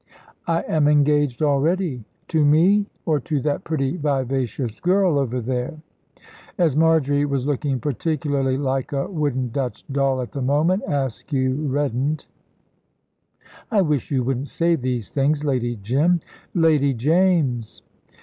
[0.47, 5.77] "I am engaged already." "To me, or to that pretty, vivacious girl over there?"
[6.57, 12.25] As Marjory was looking particularly like a wooden Dutch doll at the moment, Askew reddened.
[13.69, 16.21] "I wish you wouldn't say these things, Lady Jim"
[16.55, 17.83] "Lady James!"